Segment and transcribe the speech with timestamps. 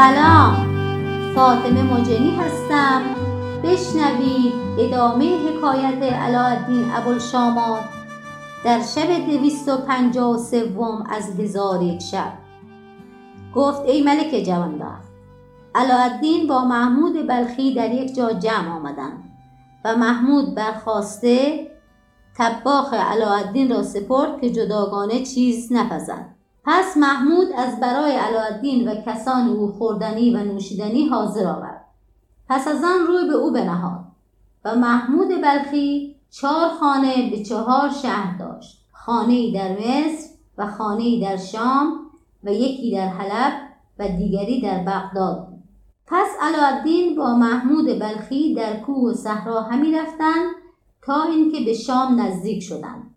[0.00, 0.54] سلام.
[1.34, 3.02] فاطمه مجنی هستم.
[3.62, 7.84] بشنوید ادامه حکایت علاءالدین ابوالشامات
[8.64, 12.32] در شب دویست و پنجاه و سوم از هزار یک شب.
[13.54, 15.08] گفت ای ملک جوانبخت
[15.74, 19.24] علاءالدین با محمود بلخی در یک جا جمع آمدند
[19.84, 21.66] و محمود برخواسته
[22.38, 26.39] طباخ علاءالدین را سپرد که جداگانه چیز نپزد.
[26.72, 31.84] پس محمود از برای علاءالدین و کسان او خوردنی و نوشیدنی حاضر آورد.
[32.48, 34.00] پس از آن روی به او بنهاد
[34.64, 38.86] و محمود بلخی چهار خانه به چهار شهر داشت.
[38.92, 41.92] خانه در مصر و خانه در شام
[42.44, 43.52] و یکی در حلب
[43.98, 45.48] و دیگری در بغداد
[46.06, 50.50] پس علاءالدین با محمود بلخی در کوه و صحرا همی رفتند
[51.02, 53.14] تا اینکه به شام نزدیک شدند.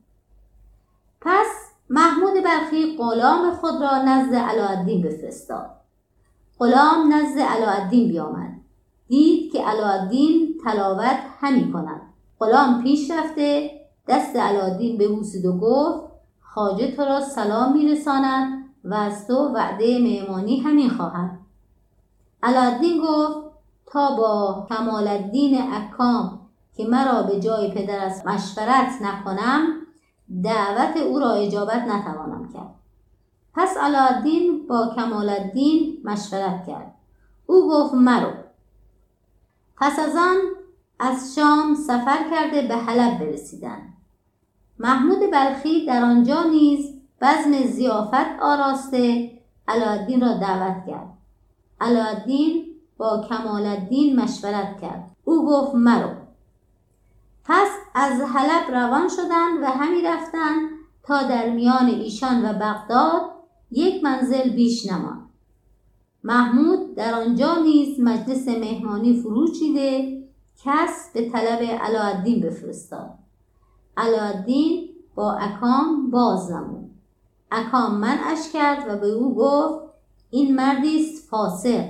[1.22, 1.63] پس
[1.94, 5.70] محمود بلخی غلام خود را نزد علاءالدین بفرستاد.
[6.60, 8.52] غلام نزد علاءالدین بیامد.
[9.08, 12.02] دید که علاءالدین تلاوت همی کند.
[12.40, 13.72] غلام پیش رفته
[14.08, 20.60] دست علاءالدین ببوسید و گفت خواجه تو را سلام میرساند و از تو وعده مهمانی
[20.60, 21.40] همین خواهد
[22.44, 23.38] علاءالدین گفت
[23.86, 26.40] تا با کمال الدین اکام
[26.78, 29.83] که مرا به جای پدرش مشورت نکنم
[30.44, 32.76] دعوت او را اجابت نتوانم کرد.
[33.54, 36.96] پس علاءالدین با کمال الدین مشورت کرد.
[37.46, 38.32] او گفت مرو.
[39.78, 40.38] پس از آن
[41.00, 43.94] از شام سفر کرده به حلب برسیدند
[44.80, 49.32] محمود بلخی در آنجا نیز بزم زیافت آراسته
[49.68, 51.10] علاءالدین را دعوت کرد.
[51.82, 52.66] علاءالدین
[52.98, 55.12] با کمال الدین مشورت کرد.
[55.24, 56.23] او گفت مرو.
[57.46, 60.70] پس از حلب روان شدند و همی رفتند
[61.04, 63.22] تا در میان ایشان و بغداد
[63.72, 65.30] یک منزل بیش نماند.
[66.24, 70.24] محمود در آنجا نیز مجلس مهمانی فرو چیده
[70.64, 73.10] کس به طلب علاءالدین بفرستاد.
[73.98, 76.92] علاءالدین با اکام باز نمود.
[77.52, 79.84] اکام منعش کرد و به او گفت
[80.30, 81.90] این مردی است فاسق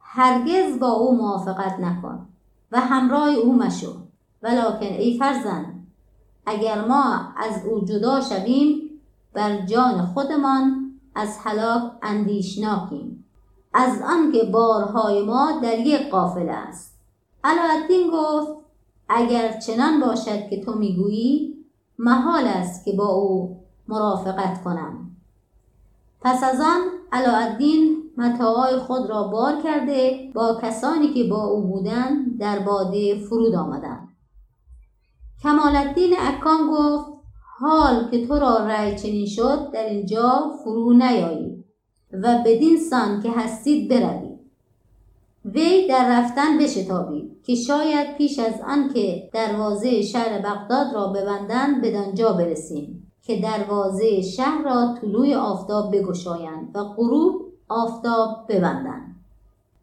[0.00, 2.28] هرگز با او موافقت نکن
[2.72, 4.05] و همراه او مشو.
[4.46, 5.86] ولکن ای فرزند
[6.46, 8.90] اگر ما از او جدا شویم
[9.32, 13.24] بر جان خودمان از هلاک اندیشناکیم.
[13.74, 16.98] از آنکه بارهای ما در یک قافله است.
[17.44, 18.64] علاءالدین گفت
[19.08, 21.54] اگر چنان باشد که تو می‌گویی
[21.98, 25.10] محال است که با او مرافقت کنم.
[26.20, 26.80] پس از آن
[27.12, 33.54] علاءالدین متاعای خود را بار کرده با کسانی که با او بودند در باده فرود
[33.54, 33.95] آمدند.
[35.46, 37.06] کمال الدین اکان گفت
[37.58, 41.64] حال که تو را رأی چنین شد در اینجا فرو نیایی
[42.12, 44.38] و بدین سان که هستید بروید.
[45.44, 51.82] وی در رفتن بشتابید که شاید پیش از آن که دروازه شهر بغداد را ببندند
[51.82, 59.16] بدانجا برسیم که دروازه شهر را طلوع آفتاب بگشایند و غروب آفتاب ببندند.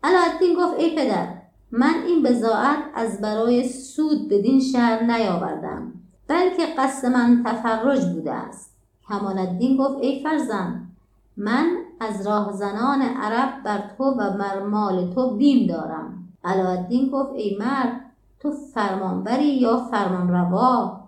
[0.03, 1.32] علاءالدین گفت ای پدر
[1.75, 5.93] من این بزاعت از برای سود بدین شهر نیاوردم
[6.27, 8.75] بلکه قصد من تفرج بوده است.
[9.07, 10.91] کمال الدین گفت ای فرزند
[11.37, 16.29] من از راهزنان عرب بر تو و بر مال تو بیم دارم.
[16.43, 18.01] علاءالدین گفت ای مرد
[18.39, 20.99] تو فرمانبری یا فرمانروا؟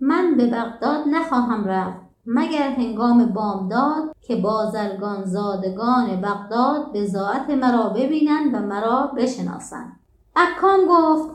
[0.00, 2.07] من به بغداد نخواهم رفت.
[2.30, 10.00] مگر هنگام بامداد که بازرگان زادگان بغداد بزاعت مرا ببینند و مرا بشناسند.
[10.36, 11.30] اکام گفت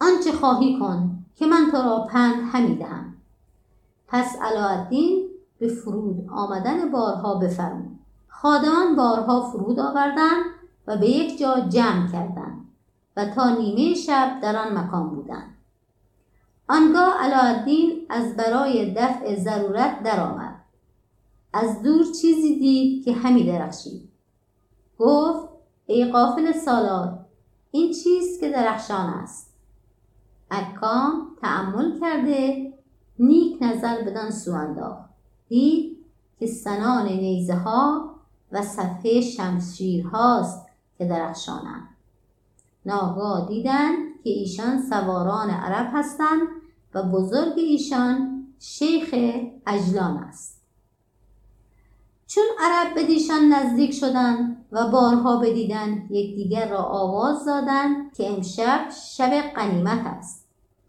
[0.00, 3.14] آنچه خواهی کن که من تو را پند همی دهم.
[4.08, 7.98] پس علاءالدین به فرود آمدن بارها بفرمود.
[8.28, 10.44] خادمان بارها فرود آوردند
[10.86, 12.68] و به یک جا جمع کردند
[13.16, 15.55] و تا نیمه شب در آن مکان بودند.
[16.68, 20.62] آنگاه علاءالدین از برای دفع ضرورت درآمد.
[21.52, 24.08] از دور چیزی دید که همی درخشید.
[24.98, 25.48] گفت
[25.86, 27.18] ای قافل سالار
[27.70, 29.54] این چیز که درخشان است.
[30.50, 32.72] اکام تعمل کرده
[33.18, 35.08] نیک نظر بدان سو انداخت.
[35.48, 35.96] دید
[36.38, 38.14] که سنان نیزه ها
[38.52, 40.66] و صفحه شمشیرهاست
[40.98, 41.88] که درخشانند.
[42.86, 46.48] ناگاه دیدند که ایشان سواران عرب هستند
[46.96, 49.14] و بزرگ ایشان شیخ
[49.66, 50.62] اجلان است.
[52.26, 58.80] چون عرب به دیشان نزدیک شدند و بارها بدیدند یکدیگر را آواز دادند که امشب
[59.16, 60.46] شب قنیمت است.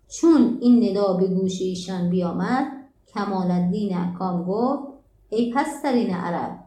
[0.07, 2.71] چون این ندا به گوش ایشان بیامد
[3.07, 4.83] کمال الدین اکام گفت
[5.30, 6.60] ای پسترین عرب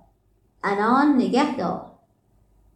[0.64, 1.92] انان نگه دار.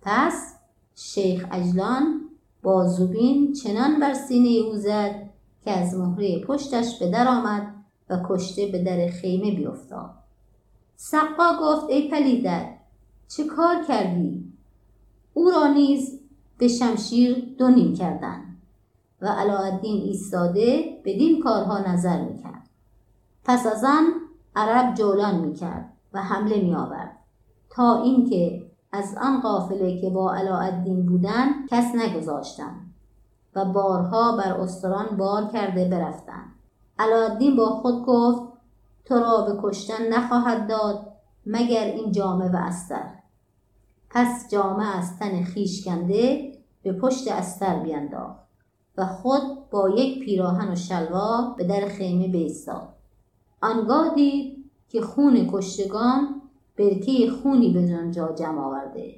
[0.02, 0.54] پس
[0.94, 2.20] شیخ اجلان
[2.62, 5.33] با زوبین چنان بر سینه او زد
[5.64, 7.74] که از مهره پشتش به در آمد
[8.10, 10.10] و کشته به در خیمه بیفتاد
[10.96, 12.74] سقا گفت ای پلیدر
[13.28, 14.52] چه کار کردی؟
[15.34, 16.20] او را نیز
[16.58, 18.56] به شمشیر دو نیم کردند
[19.20, 22.68] و علاءالدین ایستاده بدین کارها نظر می‌کرد.
[23.44, 24.12] پس از آن
[24.56, 27.16] عرب جولان می‌کرد و حمله میآورد.
[27.70, 32.83] تا اینکه از آن قافله که با علاءالدین بودند کس نگذاشتند.
[33.56, 36.52] و بارها بر استران بار کرده برفتند.
[36.98, 38.42] علاءالدین با خود گفت
[39.04, 41.12] تو را به کشتن نخواهد داد
[41.46, 43.10] مگر این جامه و استر.
[44.10, 46.52] پس جامه از تن خیش کنده
[46.82, 48.44] به پشت استر بینداخت
[48.96, 52.88] و خود با یک پیراهن و شلوار به در خیمه بایستاد.
[53.62, 56.42] آنگاه دید که خون کشتگان
[56.78, 59.14] برکه خونی به آنجا جمع آورده.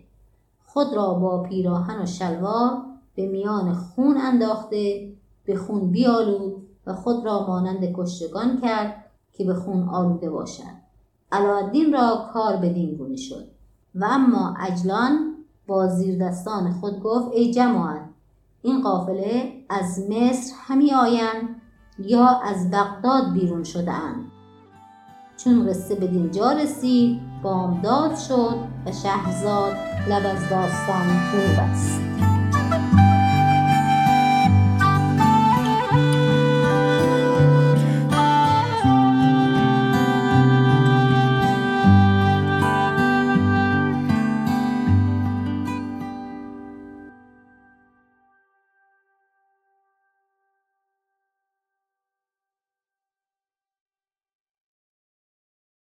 [0.65, 2.83] خود را با پیراهن و شلوار
[3.17, 5.13] به میان خون انداخته
[5.45, 10.77] به خون بیالود و خود را مانند کشتگان کرد که به خون آلوده باشد.
[11.33, 13.47] علاءالدین را کار بدین گونه شد.
[13.95, 15.35] و اما عجلان
[15.67, 18.03] با زیردستان خود گفت ای جماعت
[18.63, 21.63] این قافله از مصر همی آیند
[21.99, 24.25] یا از بغداد بیرون شده اند
[25.37, 29.77] چون قصه به دینجا رسید بامداد شد و شهرزاد
[30.09, 32.06] لب از داستان فرو بست.